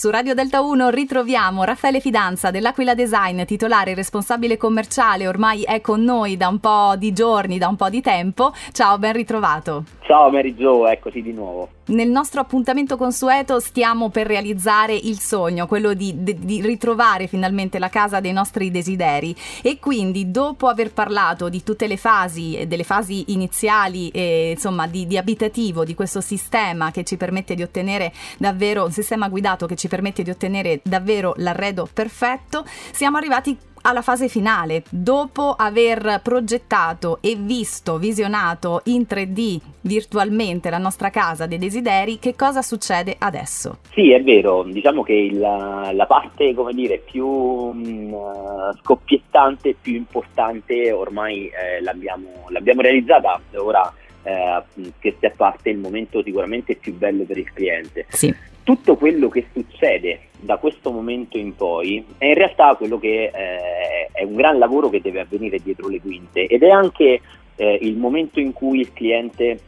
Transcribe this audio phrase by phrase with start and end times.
[0.00, 5.82] Su Radio Delta 1 ritroviamo Raffaele Fidanza dell'Aquila Design, titolare e responsabile commerciale, ormai è
[5.82, 8.50] con noi da un po' di giorni, da un po' di tempo.
[8.72, 9.84] Ciao, ben ritrovato.
[10.10, 11.68] Ciao Mary Jo, eccoci di nuovo.
[11.90, 17.88] Nel nostro appuntamento consueto stiamo per realizzare il sogno, quello di, di, ritrovare finalmente la
[17.88, 23.32] casa dei nostri desideri e quindi dopo aver parlato di tutte le fasi, delle fasi
[23.32, 28.84] iniziali e insomma di, di abitativo di questo sistema che ci permette di ottenere davvero
[28.84, 34.28] un sistema guidato che ci permette di ottenere davvero l'arredo perfetto, siamo arrivati alla fase
[34.28, 42.18] finale, dopo aver progettato e visto, visionato in 3D virtualmente la nostra casa dei desideri,
[42.18, 43.78] che cosa succede adesso?
[43.92, 48.14] Sì, è vero, diciamo che il, la parte, come dire, più mh, mm,
[48.82, 54.62] scoppiettante, più importante ormai eh, l'abbiamo, l'abbiamo realizzata, ora eh,
[54.98, 58.06] che sia parte il momento sicuramente più bello per il cliente.
[58.08, 63.24] Sì tutto quello che succede da questo momento in poi è in realtà quello che
[63.24, 67.20] eh, è un gran lavoro che deve avvenire dietro le quinte ed è anche
[67.56, 69.58] eh, il momento in cui il cliente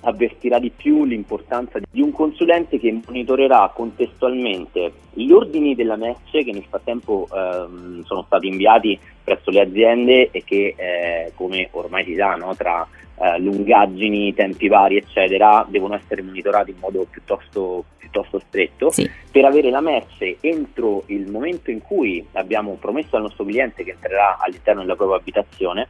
[0.00, 6.52] avvertirà di più l'importanza di un consulente che monitorerà contestualmente gli ordini della merce che
[6.52, 12.14] nel frattempo ehm, sono stati inviati presso le aziende e che eh, come ormai si
[12.14, 12.88] sa no, tra
[13.20, 19.08] eh, lungaggini, tempi vari eccetera devono essere monitorati in modo piuttosto, piuttosto stretto sì.
[19.30, 23.90] per avere la merce entro il momento in cui abbiamo promesso al nostro cliente che
[23.90, 25.88] entrerà all'interno della propria abitazione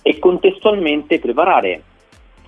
[0.00, 1.82] e contestualmente preparare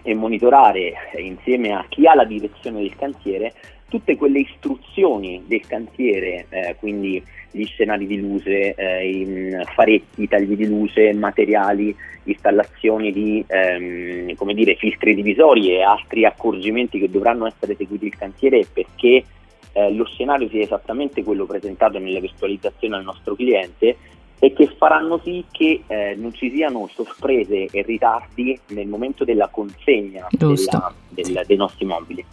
[0.00, 3.52] e monitorare insieme a chi ha la direzione del cantiere
[3.92, 10.66] tutte quelle istruzioni del cantiere, eh, quindi gli scenari di luce, eh, faretti, tagli di
[10.66, 18.06] luce, materiali, installazioni di ehm, dire, filtri divisori e altri accorgimenti che dovranno essere eseguiti
[18.06, 19.24] il cantiere perché
[19.72, 23.96] eh, lo scenario sia esattamente quello presentato nella virtualizzazione al nostro cliente
[24.38, 29.48] e che faranno sì che eh, non ci siano sorprese e ritardi nel momento della
[29.48, 32.24] consegna della, del, dei nostri mobili.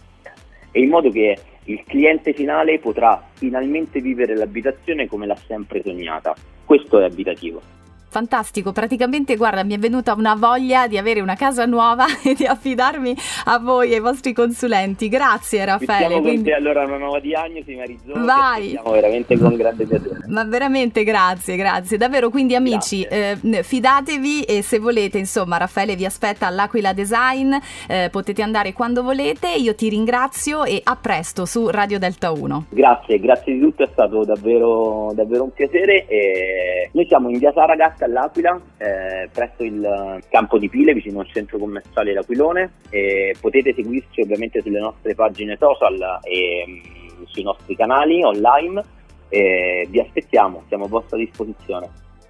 [0.72, 6.34] E in modo che il cliente finale potrà finalmente vivere l'abitazione come l'ha sempre sognata.
[6.64, 7.79] Questo è abitativo.
[8.10, 12.44] Fantastico, praticamente guarda mi è venuta una voglia di avere una casa nuova e di
[12.44, 15.08] affidarmi a voi e ai vostri consulenti.
[15.08, 16.08] Grazie Raffaele.
[16.08, 16.52] Siamo quindi...
[16.52, 18.12] allora una nuova diagnosi Marizzo.
[18.14, 18.70] Vai.
[18.70, 20.18] Siamo veramente con grande piacere.
[20.26, 21.98] Ma veramente grazie, grazie.
[21.98, 27.54] Davvero, quindi amici, eh, fidatevi e se volete, insomma, Raffaele vi aspetta all'Aquila Design,
[27.86, 29.54] eh, potete andare quando volete.
[29.54, 32.64] Io ti ringrazio e a presto su Radio Delta 1.
[32.70, 37.52] Grazie, grazie di tutto, è stato davvero, davvero un piacere e noi siamo in Via
[37.52, 42.72] Saragat piazza all'Aquila, eh, presso il campo di Pile, vicino al centro commerciale L'Aquilone.
[42.88, 48.82] E potete seguirci ovviamente sulle nostre pagine social e mm, sui nostri canali online.
[49.28, 51.88] E vi aspettiamo, siamo a vostra disposizione.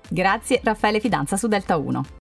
[0.08, 2.18] Grazie Raffaele Fidanza su Delta 1.